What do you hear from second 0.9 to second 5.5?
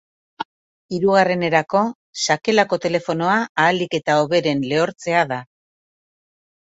Hirugarrenerako, sakelako telefonoa ahalik eta hoberen lehortzea da.